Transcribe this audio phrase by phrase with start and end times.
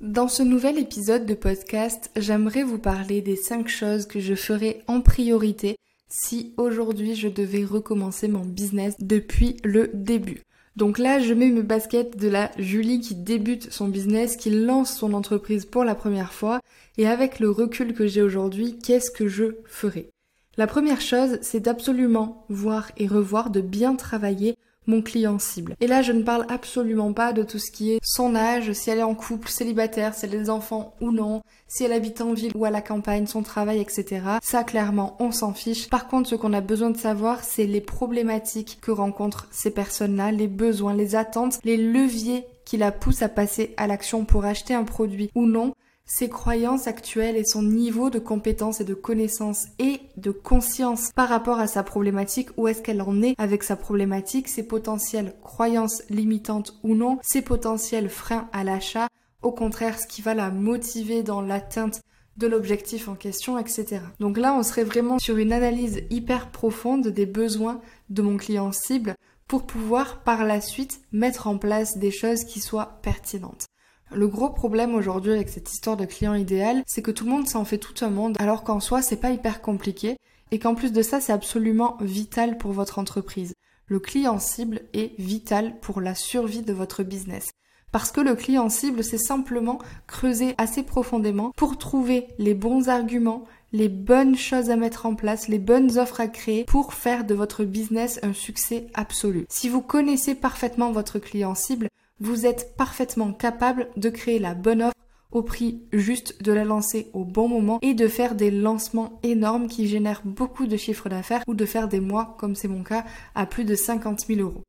[0.00, 4.82] Dans ce nouvel épisode de podcast, j'aimerais vous parler des 5 choses que je ferais
[4.86, 5.76] en priorité
[6.08, 10.40] si aujourd'hui je devais recommencer mon business depuis le début.
[10.74, 14.96] Donc là, je mets mes baskets de la Julie qui débute son business, qui lance
[14.96, 16.60] son entreprise pour la première fois,
[16.96, 20.08] et avec le recul que j'ai aujourd'hui, qu'est-ce que je ferais
[20.56, 24.56] La première chose, c'est d'absolument voir et revoir, de bien travailler
[25.00, 25.76] client cible.
[25.80, 28.90] Et là, je ne parle absolument pas de tout ce qui est son âge, si
[28.90, 32.20] elle est en couple, célibataire, si elle a des enfants ou non, si elle habite
[32.20, 34.22] en ville ou à la campagne, son travail, etc.
[34.42, 35.88] Ça, clairement, on s'en fiche.
[35.88, 40.32] Par contre, ce qu'on a besoin de savoir, c'est les problématiques que rencontrent ces personnes-là,
[40.32, 44.74] les besoins, les attentes, les leviers qui la poussent à passer à l'action pour acheter
[44.74, 49.66] un produit ou non, ses croyances actuelles et son niveau de compétence et de connaissance
[49.78, 53.76] et de conscience par rapport à sa problématique, où est-ce qu'elle en est avec sa
[53.76, 59.08] problématique, ses potentielles croyances limitantes ou non, ses potentiels freins à l'achat,
[59.42, 62.02] au contraire ce qui va la motiver dans l'atteinte
[62.36, 64.00] de l'objectif en question, etc.
[64.18, 68.72] Donc là, on serait vraiment sur une analyse hyper profonde des besoins de mon client
[68.72, 69.14] cible
[69.46, 73.66] pour pouvoir par la suite mettre en place des choses qui soient pertinentes.
[74.12, 77.48] Le gros problème aujourd'hui avec cette histoire de client idéal, c'est que tout le monde
[77.48, 80.16] s'en fait tout un monde, alors qu'en soi, c'est pas hyper compliqué,
[80.50, 83.54] et qu'en plus de ça, c'est absolument vital pour votre entreprise.
[83.86, 87.50] Le client cible est vital pour la survie de votre business.
[87.92, 93.44] Parce que le client cible, c'est simplement creuser assez profondément pour trouver les bons arguments,
[93.72, 97.34] les bonnes choses à mettre en place, les bonnes offres à créer pour faire de
[97.34, 99.44] votre business un succès absolu.
[99.48, 101.88] Si vous connaissez parfaitement votre client cible,
[102.20, 104.94] vous êtes parfaitement capable de créer la bonne offre
[105.32, 109.68] au prix juste, de la lancer au bon moment et de faire des lancements énormes
[109.68, 113.04] qui génèrent beaucoup de chiffres d'affaires ou de faire des mois, comme c'est mon cas,
[113.34, 114.62] à plus de 50 000 euros.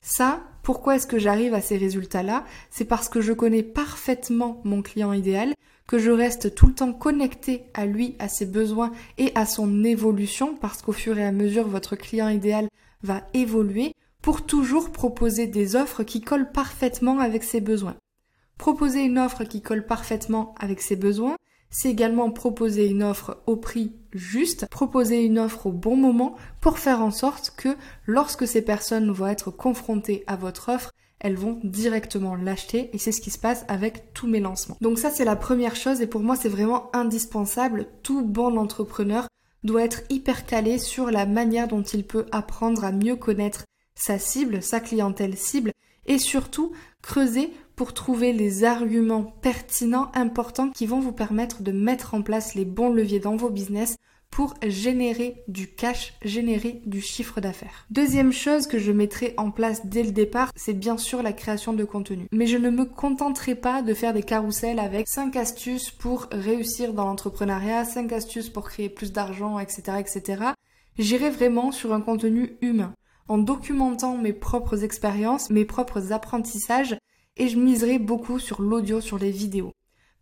[0.00, 2.44] Ça, pourquoi est-ce que j'arrive à ces résultats-là?
[2.70, 5.54] C'est parce que je connais parfaitement mon client idéal,
[5.86, 9.84] que je reste tout le temps connecté à lui, à ses besoins et à son
[9.84, 12.68] évolution, parce qu'au fur et à mesure, votre client idéal
[13.02, 17.96] va évoluer pour toujours proposer des offres qui collent parfaitement avec ses besoins.
[18.56, 21.36] Proposer une offre qui colle parfaitement avec ses besoins,
[21.68, 26.78] c'est également proposer une offre au prix juste, proposer une offre au bon moment pour
[26.78, 27.76] faire en sorte que
[28.06, 33.12] lorsque ces personnes vont être confrontées à votre offre, elles vont directement l'acheter et c'est
[33.12, 34.78] ce qui se passe avec tous mes lancements.
[34.80, 37.88] Donc ça c'est la première chose et pour moi c'est vraiment indispensable.
[38.02, 39.28] Tout bon entrepreneur
[39.64, 44.18] doit être hyper calé sur la manière dont il peut apprendre à mieux connaître sa
[44.18, 45.72] cible, sa clientèle cible,
[46.06, 46.72] et surtout
[47.02, 52.54] creuser pour trouver les arguments pertinents, importants, qui vont vous permettre de mettre en place
[52.54, 53.96] les bons leviers dans vos business
[54.30, 57.86] pour générer du cash, générer du chiffre d'affaires.
[57.90, 61.72] Deuxième chose que je mettrai en place dès le départ, c'est bien sûr la création
[61.72, 62.26] de contenu.
[62.32, 66.94] Mais je ne me contenterai pas de faire des carousels avec 5 astuces pour réussir
[66.94, 70.42] dans l'entrepreneuriat, 5 astuces pour créer plus d'argent, etc., etc.
[70.98, 72.92] J'irai vraiment sur un contenu humain
[73.28, 76.96] en documentant mes propres expériences, mes propres apprentissages,
[77.36, 79.72] et je miserai beaucoup sur l'audio, sur les vidéos.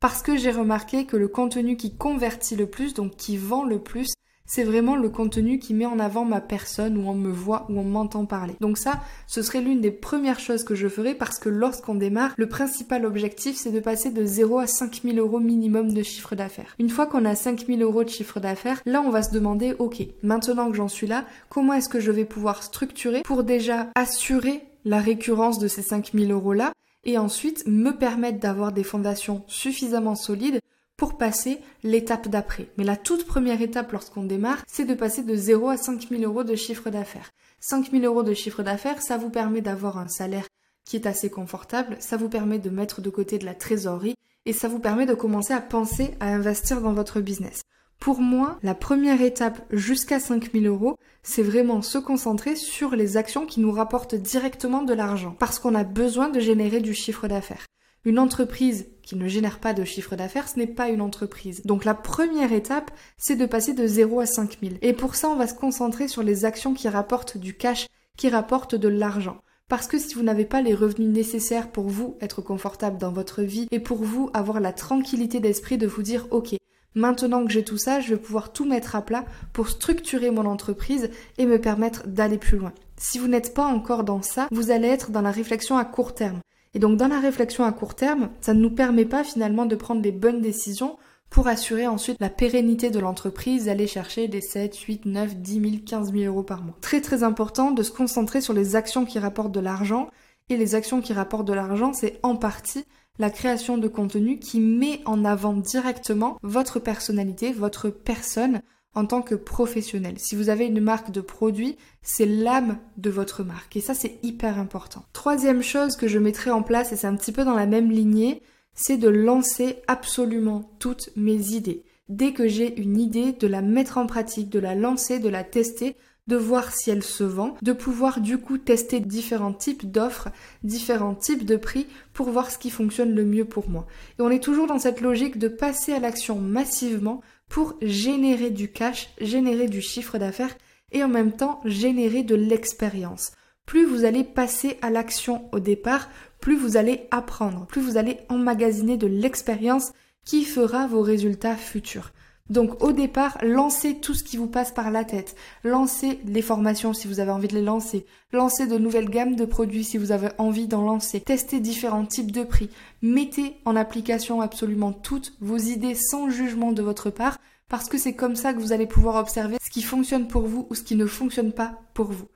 [0.00, 3.78] Parce que j'ai remarqué que le contenu qui convertit le plus, donc qui vend le
[3.78, 4.12] plus,
[4.47, 7.78] c'est vraiment le contenu qui met en avant ma personne, où on me voit, où
[7.78, 8.54] on m'entend parler.
[8.60, 12.34] Donc ça, ce serait l'une des premières choses que je ferais parce que lorsqu'on démarre,
[12.36, 16.75] le principal objectif, c'est de passer de 0 à 5000 euros minimum de chiffre d'affaires.
[16.78, 20.02] Une fois qu'on a 5000 euros de chiffre d'affaires, là, on va se demander, ok,
[20.22, 24.64] maintenant que j'en suis là, comment est-ce que je vais pouvoir structurer pour déjà assurer
[24.84, 26.72] la récurrence de ces 5000 euros là
[27.04, 30.60] et ensuite me permettre d'avoir des fondations suffisamment solides
[31.02, 32.68] pour passer l'étape d'après.
[32.78, 36.44] Mais la toute première étape lorsqu'on démarre, c'est de passer de 0 à 5000 euros
[36.44, 37.32] de chiffre d'affaires.
[37.58, 40.46] 5000 euros de chiffre d'affaires, ça vous permet d'avoir un salaire
[40.84, 44.14] qui est assez confortable, ça vous permet de mettre de côté de la trésorerie
[44.46, 47.62] et ça vous permet de commencer à penser à investir dans votre business.
[47.98, 53.44] Pour moi, la première étape jusqu'à 5000 euros, c'est vraiment se concentrer sur les actions
[53.44, 57.66] qui nous rapportent directement de l'argent parce qu'on a besoin de générer du chiffre d'affaires.
[58.04, 61.62] Une entreprise qui ne génère pas de chiffre d'affaires, ce n'est pas une entreprise.
[61.64, 64.78] Donc la première étape, c'est de passer de 0 à 5000.
[64.82, 68.28] Et pour ça, on va se concentrer sur les actions qui rapportent du cash, qui
[68.28, 69.37] rapportent de l'argent.
[69.69, 73.43] Parce que si vous n'avez pas les revenus nécessaires pour vous être confortable dans votre
[73.43, 76.56] vie et pour vous avoir la tranquillité d'esprit de vous dire ok,
[76.96, 80.46] maintenant que j'ai tout ça, je vais pouvoir tout mettre à plat pour structurer mon
[80.46, 81.08] entreprise
[81.38, 82.72] et me permettre d'aller plus loin.
[82.96, 86.14] Si vous n'êtes pas encore dans ça, vous allez être dans la réflexion à court
[86.14, 86.40] terme.
[86.74, 89.76] Et donc dans la réflexion à court terme, ça ne nous permet pas finalement de
[89.76, 90.96] prendre des bonnes décisions
[91.32, 95.72] pour assurer ensuite la pérennité de l'entreprise, d'aller chercher des 7, 8, 9, 10 000,
[95.86, 96.76] 15 000 euros par mois.
[96.82, 100.08] Très très important de se concentrer sur les actions qui rapportent de l'argent.
[100.50, 102.84] Et les actions qui rapportent de l'argent, c'est en partie
[103.18, 108.60] la création de contenu qui met en avant directement votre personnalité, votre personne
[108.94, 110.14] en tant que professionnel.
[110.18, 113.76] Si vous avez une marque de produit, c'est l'âme de votre marque.
[113.76, 115.04] Et ça, c'est hyper important.
[115.12, 117.90] Troisième chose que je mettrai en place, et c'est un petit peu dans la même
[117.90, 118.42] lignée,
[118.74, 121.84] c'est de lancer absolument toutes mes idées.
[122.08, 125.44] Dès que j'ai une idée, de la mettre en pratique, de la lancer, de la
[125.44, 125.96] tester,
[126.28, 130.28] de voir si elle se vend, de pouvoir du coup tester différents types d'offres,
[130.62, 133.86] différents types de prix pour voir ce qui fonctionne le mieux pour moi.
[134.18, 137.22] Et on est toujours dans cette logique de passer à l'action massivement
[137.52, 140.56] pour générer du cash, générer du chiffre d'affaires
[140.90, 143.32] et en même temps générer de l'expérience.
[143.66, 146.08] Plus vous allez passer à l'action au départ,
[146.40, 149.93] plus vous allez apprendre, plus vous allez emmagasiner de l'expérience
[150.25, 152.12] qui fera vos résultats futurs.
[152.50, 155.36] Donc au départ, lancez tout ce qui vous passe par la tête.
[155.64, 158.04] Lancez les formations si vous avez envie de les lancer.
[158.32, 161.20] Lancez de nouvelles gammes de produits si vous avez envie d'en lancer.
[161.20, 162.68] Testez différents types de prix.
[163.00, 168.14] Mettez en application absolument toutes vos idées sans jugement de votre part parce que c'est
[168.14, 170.94] comme ça que vous allez pouvoir observer ce qui fonctionne pour vous ou ce qui
[170.94, 172.28] ne fonctionne pas pour vous.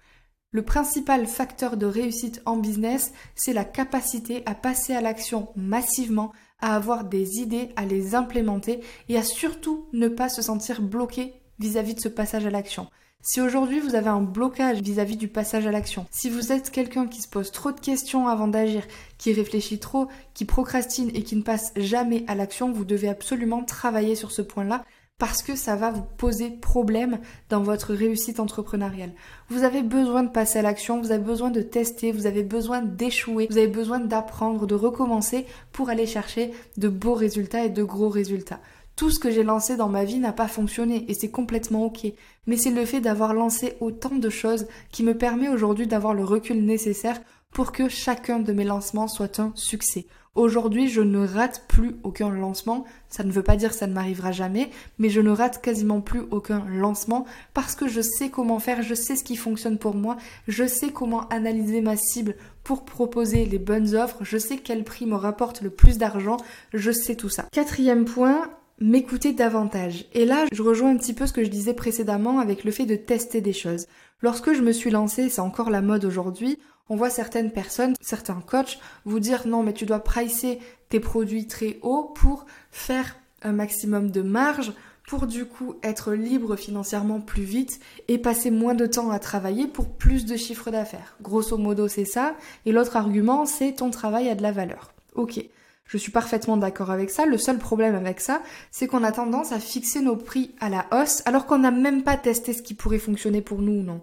[0.50, 6.32] Le principal facteur de réussite en business, c'est la capacité à passer à l'action massivement
[6.60, 11.34] à avoir des idées, à les implémenter et à surtout ne pas se sentir bloqué
[11.58, 12.88] vis-à-vis de ce passage à l'action.
[13.22, 17.08] Si aujourd'hui vous avez un blocage vis-à-vis du passage à l'action, si vous êtes quelqu'un
[17.08, 18.84] qui se pose trop de questions avant d'agir,
[19.18, 23.64] qui réfléchit trop, qui procrastine et qui ne passe jamais à l'action, vous devez absolument
[23.64, 24.84] travailler sur ce point-là
[25.18, 27.18] parce que ça va vous poser problème
[27.48, 29.12] dans votre réussite entrepreneuriale.
[29.48, 32.82] Vous avez besoin de passer à l'action, vous avez besoin de tester, vous avez besoin
[32.82, 37.82] d'échouer, vous avez besoin d'apprendre, de recommencer pour aller chercher de beaux résultats et de
[37.82, 38.60] gros résultats.
[38.94, 42.06] Tout ce que j'ai lancé dans ma vie n'a pas fonctionné et c'est complètement ok.
[42.46, 46.24] Mais c'est le fait d'avoir lancé autant de choses qui me permet aujourd'hui d'avoir le
[46.24, 47.20] recul nécessaire
[47.52, 50.06] pour que chacun de mes lancements soit un succès.
[50.36, 52.84] Aujourd'hui, je ne rate plus aucun lancement.
[53.08, 56.02] Ça ne veut pas dire que ça ne m'arrivera jamais, mais je ne rate quasiment
[56.02, 57.24] plus aucun lancement
[57.54, 60.90] parce que je sais comment faire, je sais ce qui fonctionne pour moi, je sais
[60.90, 65.62] comment analyser ma cible pour proposer les bonnes offres, je sais quel prix me rapporte
[65.62, 66.36] le plus d'argent,
[66.74, 67.46] je sais tout ça.
[67.52, 70.04] Quatrième point, m'écouter davantage.
[70.12, 72.84] Et là, je rejoins un petit peu ce que je disais précédemment avec le fait
[72.84, 73.86] de tester des choses.
[74.22, 76.58] Lorsque je me suis lancée, c'est encore la mode aujourd'hui,
[76.88, 80.58] on voit certaines personnes, certains coachs vous dire non mais tu dois pricer
[80.88, 84.72] tes produits très haut pour faire un maximum de marge,
[85.06, 87.78] pour du coup être libre financièrement plus vite
[88.08, 91.16] et passer moins de temps à travailler pour plus de chiffre d'affaires.
[91.22, 92.34] Grosso modo c'est ça.
[92.64, 94.92] Et l'autre argument c'est ton travail a de la valeur.
[95.14, 95.44] Ok.
[95.86, 97.26] Je suis parfaitement d'accord avec ça.
[97.26, 100.86] Le seul problème avec ça, c'est qu'on a tendance à fixer nos prix à la
[100.92, 104.00] hausse alors qu'on n'a même pas testé ce qui pourrait fonctionner pour nous ou non.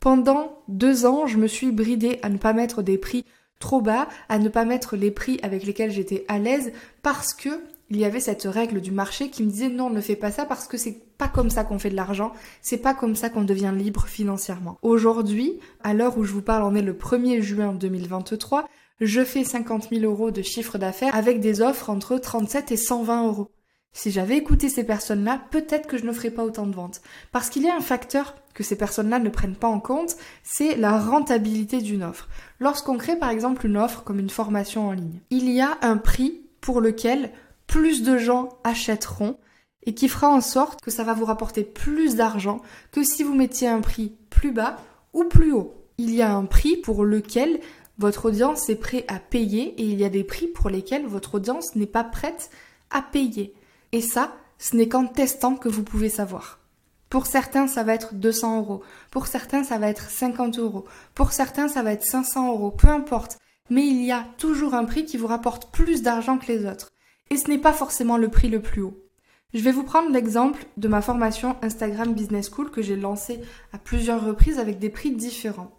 [0.00, 3.24] Pendant deux ans, je me suis bridée à ne pas mettre des prix
[3.58, 6.72] trop bas, à ne pas mettre les prix avec lesquels j'étais à l'aise
[7.02, 10.16] parce que il y avait cette règle du marché qui me disait non, ne fais
[10.16, 13.14] pas ça parce que c'est pas comme ça qu'on fait de l'argent, c'est pas comme
[13.14, 14.76] ça qu'on devient libre financièrement.
[14.82, 18.66] Aujourd'hui, à l'heure où je vous parle, on est le 1er juin 2023,
[19.00, 23.26] je fais 50 000 euros de chiffre d'affaires avec des offres entre 37 et 120
[23.26, 23.50] euros.
[23.92, 27.00] Si j'avais écouté ces personnes-là, peut-être que je ne ferais pas autant de ventes.
[27.32, 30.76] Parce qu'il y a un facteur que ces personnes-là ne prennent pas en compte, c'est
[30.76, 32.28] la rentabilité d'une offre.
[32.60, 35.96] Lorsqu'on crée par exemple une offre comme une formation en ligne, il y a un
[35.96, 37.32] prix pour lequel
[37.66, 39.38] plus de gens achèteront
[39.84, 42.60] et qui fera en sorte que ça va vous rapporter plus d'argent
[42.92, 44.76] que si vous mettiez un prix plus bas
[45.12, 45.74] ou plus haut.
[45.96, 47.60] Il y a un prix pour lequel
[47.98, 51.36] votre audience est prête à payer et il y a des prix pour lesquels votre
[51.36, 52.50] audience n'est pas prête
[52.90, 53.54] à payer.
[53.92, 56.58] Et ça, ce n'est qu'en testant que vous pouvez savoir.
[57.08, 58.82] Pour certains, ça va être 200 euros.
[59.10, 60.84] Pour certains, ça va être 50 euros.
[61.14, 62.70] Pour certains, ça va être 500 euros.
[62.70, 63.38] Peu importe.
[63.70, 66.92] Mais il y a toujours un prix qui vous rapporte plus d'argent que les autres.
[67.30, 68.98] Et ce n'est pas forcément le prix le plus haut.
[69.54, 73.40] Je vais vous prendre l'exemple de ma formation Instagram Business School que j'ai lancée
[73.72, 75.70] à plusieurs reprises avec des prix différents.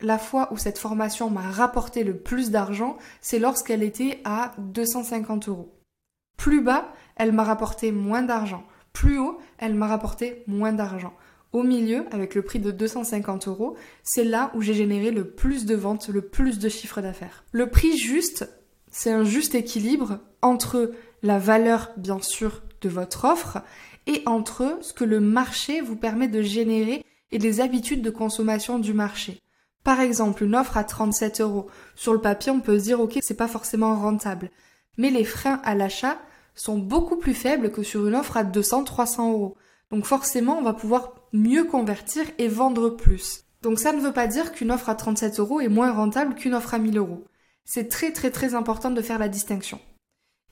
[0.00, 5.48] La fois où cette formation m'a rapporté le plus d'argent, c'est lorsqu'elle était à 250
[5.48, 5.72] euros.
[6.36, 8.64] Plus bas, elle m'a rapporté moins d'argent.
[8.92, 11.14] Plus haut, elle m'a rapporté moins d'argent.
[11.52, 15.64] Au milieu, avec le prix de 250 euros, c'est là où j'ai généré le plus
[15.64, 17.44] de ventes, le plus de chiffre d'affaires.
[17.52, 18.50] Le prix juste,
[18.90, 23.58] c'est un juste équilibre entre la valeur, bien sûr, de votre offre
[24.06, 28.78] et entre ce que le marché vous permet de générer et les habitudes de consommation
[28.78, 29.40] du marché.
[29.86, 31.68] Par exemple, une offre à 37 euros.
[31.94, 34.50] Sur le papier, on peut se dire, ok, c'est pas forcément rentable
[34.96, 36.18] mais les freins à l'achat
[36.54, 39.56] sont beaucoup plus faibles que sur une offre à 200-300 euros.
[39.90, 43.44] Donc forcément, on va pouvoir mieux convertir et vendre plus.
[43.62, 46.54] Donc ça ne veut pas dire qu'une offre à 37 euros est moins rentable qu'une
[46.54, 47.24] offre à 1000 euros.
[47.64, 49.80] C'est très très très important de faire la distinction.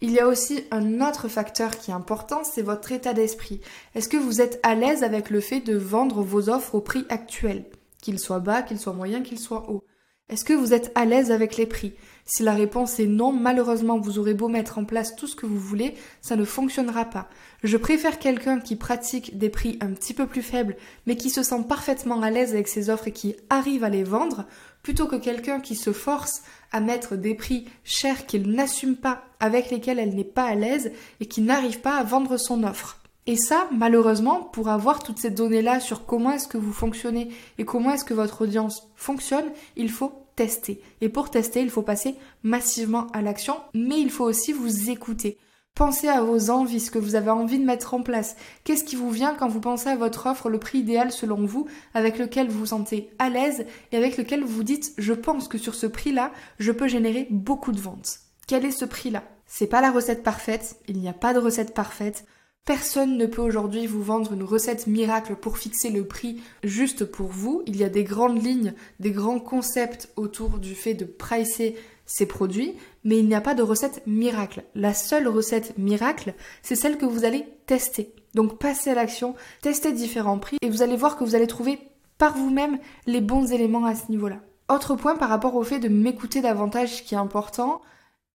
[0.00, 3.60] Il y a aussi un autre facteur qui est important, c'est votre état d'esprit.
[3.94, 7.06] Est-ce que vous êtes à l'aise avec le fait de vendre vos offres au prix
[7.08, 7.64] actuel?
[8.04, 9.82] Qu'il soit bas, qu'il soit moyen, qu'il soit haut.
[10.28, 11.94] Est-ce que vous êtes à l'aise avec les prix?
[12.26, 15.46] Si la réponse est non, malheureusement, vous aurez beau mettre en place tout ce que
[15.46, 17.30] vous voulez, ça ne fonctionnera pas.
[17.62, 21.42] Je préfère quelqu'un qui pratique des prix un petit peu plus faibles, mais qui se
[21.42, 24.44] sent parfaitement à l'aise avec ses offres et qui arrive à les vendre,
[24.82, 26.42] plutôt que quelqu'un qui se force
[26.72, 30.92] à mettre des prix chers qu'il n'assume pas, avec lesquels elle n'est pas à l'aise
[31.20, 33.00] et qui n'arrive pas à vendre son offre.
[33.26, 37.64] Et ça, malheureusement, pour avoir toutes ces données-là sur comment est-ce que vous fonctionnez et
[37.64, 40.82] comment est-ce que votre audience fonctionne, il faut tester.
[41.00, 45.38] Et pour tester, il faut passer massivement à l'action, mais il faut aussi vous écouter.
[45.74, 48.36] Pensez à vos envies, ce que vous avez envie de mettre en place.
[48.62, 51.66] Qu'est-ce qui vous vient quand vous pensez à votre offre, le prix idéal selon vous,
[51.94, 55.48] avec lequel vous vous sentez à l'aise et avec lequel vous vous dites je pense
[55.48, 58.20] que sur ce prix-là, je peux générer beaucoup de ventes.
[58.46, 59.24] Quel est ce prix-là?
[59.46, 62.24] C'est pas la recette parfaite, il n'y a pas de recette parfaite.
[62.64, 67.26] Personne ne peut aujourd'hui vous vendre une recette miracle pour fixer le prix juste pour
[67.26, 67.62] vous.
[67.66, 72.24] Il y a des grandes lignes, des grands concepts autour du fait de pricer ces
[72.24, 74.64] produits, mais il n'y a pas de recette miracle.
[74.74, 78.14] La seule recette miracle, c'est celle que vous allez tester.
[78.34, 81.78] Donc passez à l'action, testez différents prix et vous allez voir que vous allez trouver
[82.16, 84.40] par vous-même les bons éléments à ce niveau-là.
[84.70, 87.82] Autre point par rapport au fait de m'écouter davantage qui est important,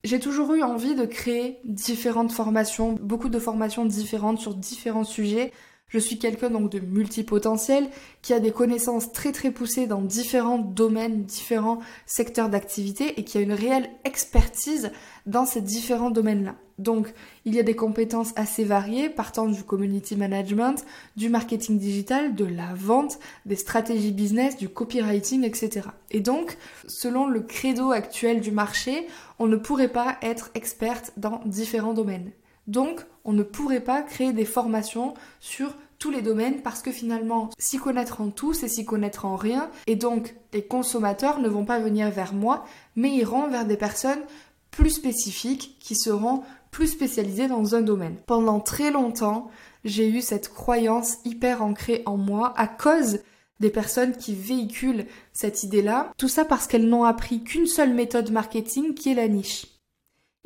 [0.04, 5.52] j'ai toujours eu envie de créer différentes formations, beaucoup de formations différentes sur différents sujets.
[5.90, 7.90] Je suis quelqu'un donc de multipotentiel
[8.22, 13.40] qui a des connaissances très très poussées dans différents domaines, différents secteurs d'activité et qui
[13.40, 14.92] a une réelle expertise
[15.26, 16.56] dans ces différents domaines-là.
[16.78, 20.86] Donc, il y a des compétences assez variées, partant du community management,
[21.18, 25.88] du marketing digital, de la vente, des stratégies business, du copywriting, etc.
[26.12, 29.08] Et donc, selon le credo actuel du marché,
[29.40, 32.32] on ne pourrait pas être experte dans différents domaines.
[32.70, 37.50] Donc, on ne pourrait pas créer des formations sur tous les domaines parce que finalement,
[37.58, 39.72] s'y connaître en tout, c'est s'y connaître en rien.
[39.88, 42.64] Et donc, les consommateurs ne vont pas venir vers moi,
[42.96, 44.22] mais iront vers des personnes
[44.70, 48.18] plus spécifiques qui seront plus spécialisée dans un domaine.
[48.28, 49.50] Pendant très longtemps,
[49.84, 53.20] j'ai eu cette croyance hyper ancrée en moi à cause
[53.60, 56.12] des personnes qui véhiculent cette idée-là.
[56.18, 59.66] Tout ça parce qu'elles n'ont appris qu'une seule méthode marketing qui est la niche.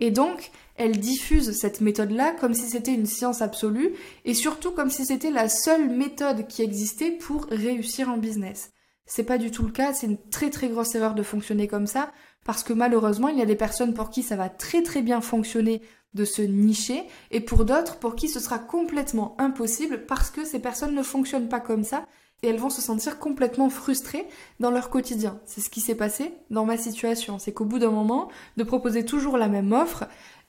[0.04, 3.94] Et donc, elles diffusent cette méthode-là comme si c'était une science absolue
[4.26, 8.72] et surtout comme si c'était la seule méthode qui existait pour réussir en business.
[9.06, 11.88] C'est pas du tout le cas, c'est une très très grosse erreur de fonctionner comme
[11.88, 12.12] ça
[12.44, 15.22] parce que malheureusement, il y a des personnes pour qui ça va très très bien
[15.22, 15.82] fonctionner
[16.14, 20.60] de se nicher et pour d'autres pour qui ce sera complètement impossible parce que ces
[20.60, 22.08] personnes ne fonctionnent pas comme ça
[22.44, 24.28] et elles vont se sentir complètement frustrées
[24.60, 25.40] dans leur quotidien.
[25.46, 27.40] C'est ce qui s'est passé dans ma situation.
[27.40, 30.06] C'est qu'au bout d'un moment, de proposer toujours la même offre,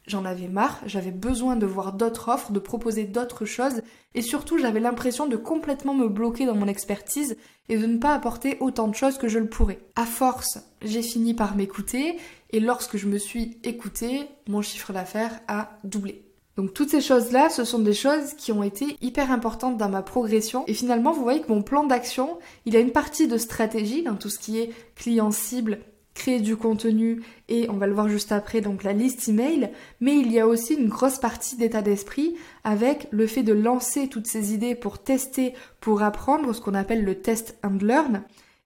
[0.06, 3.80] J'en avais marre, j'avais besoin de voir d'autres offres, de proposer d'autres choses,
[4.14, 7.38] et surtout j'avais l'impression de complètement me bloquer dans mon expertise
[7.70, 9.78] et de ne pas apporter autant de choses que je le pourrais.
[9.96, 12.18] À force, j'ai fini par m'écouter,
[12.50, 16.23] et lorsque je me suis écoutée, mon chiffre d'affaires a doublé.
[16.56, 20.02] Donc toutes ces choses-là, ce sont des choses qui ont été hyper importantes dans ma
[20.02, 20.64] progression.
[20.68, 24.14] Et finalement, vous voyez que mon plan d'action, il a une partie de stratégie dans
[24.14, 25.80] tout ce qui est client cible,
[26.14, 29.70] créer du contenu et on va le voir juste après donc la liste email,
[30.00, 34.08] mais il y a aussi une grosse partie d'état d'esprit avec le fait de lancer
[34.08, 38.22] toutes ces idées pour tester, pour apprendre ce qu'on appelle le test and learn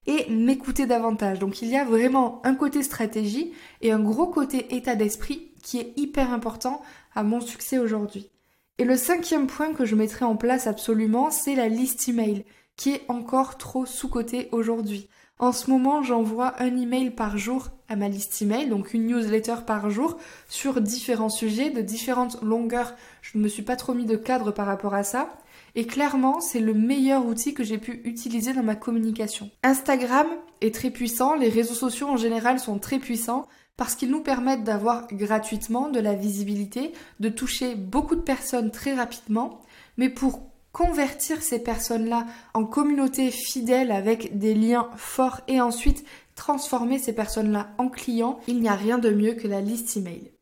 [0.06, 1.38] et m'écouter davantage.
[1.38, 5.78] Donc il y a vraiment un côté stratégie et un gros côté état d'esprit qui
[5.78, 6.82] est hyper important
[7.14, 8.30] à mon succès aujourd'hui.
[8.78, 12.44] Et le cinquième point que je mettrai en place absolument, c'est la liste email
[12.76, 15.08] qui est encore trop sous-cotée aujourd'hui.
[15.40, 19.56] En ce moment, j'envoie un email par jour à ma liste email, donc une newsletter
[19.66, 20.16] par jour
[20.48, 22.94] sur différents sujets de différentes longueurs.
[23.22, 25.28] Je ne me suis pas trop mis de cadre par rapport à ça.
[25.74, 29.50] Et clairement, c'est le meilleur outil que j'ai pu utiliser dans ma communication.
[29.62, 30.26] Instagram
[30.60, 33.46] est très puissant, les réseaux sociaux en général sont très puissants
[33.78, 38.92] parce qu'ils nous permettent d'avoir gratuitement de la visibilité, de toucher beaucoup de personnes très
[38.92, 39.60] rapidement.
[39.96, 40.42] Mais pour
[40.72, 46.04] convertir ces personnes-là en communauté fidèle avec des liens forts et ensuite
[46.34, 50.32] transformer ces personnes-là en clients, il n'y a rien de mieux que la liste email.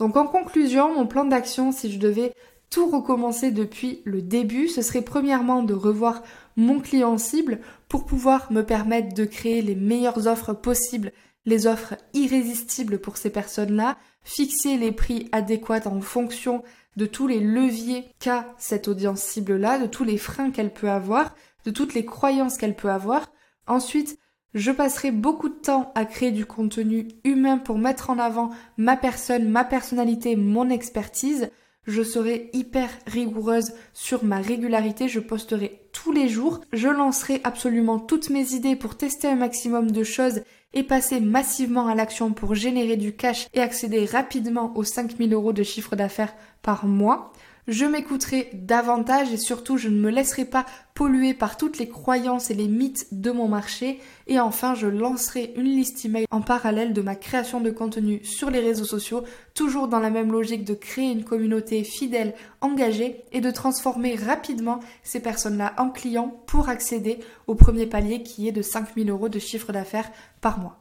[0.00, 2.34] Donc en conclusion, mon plan d'action, si je devais
[2.70, 6.24] tout recommencer depuis le début, ce serait premièrement de revoir
[6.56, 11.12] mon client cible pour pouvoir me permettre de créer les meilleures offres possibles,
[11.46, 16.62] les offres irrésistibles pour ces personnes-là, fixer les prix adéquats en fonction
[16.96, 21.34] de tous les leviers qu'a cette audience cible-là, de tous les freins qu'elle peut avoir,
[21.64, 23.32] de toutes les croyances qu'elle peut avoir.
[23.66, 24.18] Ensuite,
[24.54, 28.96] Je passerai beaucoup de temps à créer du contenu humain pour mettre en avant ma
[28.96, 31.50] personne, ma personnalité, mon expertise.
[31.86, 37.98] Je serai hyper rigoureuse sur ma régularité, je posterai tous les jours, je lancerai absolument
[37.98, 40.42] toutes mes idées pour tester un maximum de choses
[40.74, 45.54] et passer massivement à l'action pour générer du cash et accéder rapidement aux 5000 euros
[45.54, 47.32] de chiffre d'affaires par mois
[47.66, 52.50] je m'écouterai davantage et surtout je ne me laisserai pas polluer par toutes les croyances
[52.50, 54.00] et les mythes de mon marché.
[54.26, 58.50] Et enfin, je lancerai une liste email en parallèle de ma création de contenu sur
[58.50, 63.40] les réseaux sociaux, toujours dans la même logique de créer une communauté fidèle, engagée et
[63.40, 68.62] de transformer rapidement ces personnes-là en clients pour accéder au premier palier qui est de
[68.62, 70.80] 5000 euros de chiffre d'affaires par mois.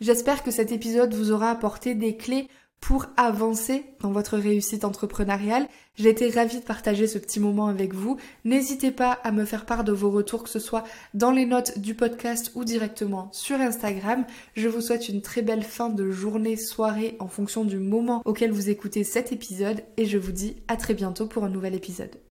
[0.00, 2.48] J'espère que cet épisode vous aura apporté des clés
[2.84, 5.68] pour avancer dans votre réussite entrepreneuriale.
[5.96, 8.18] J'ai été ravie de partager ce petit moment avec vous.
[8.44, 11.78] N'hésitez pas à me faire part de vos retours, que ce soit dans les notes
[11.78, 14.26] du podcast ou directement sur Instagram.
[14.54, 18.52] Je vous souhaite une très belle fin de journée, soirée en fonction du moment auquel
[18.52, 22.14] vous écoutez cet épisode et je vous dis à très bientôt pour un nouvel épisode.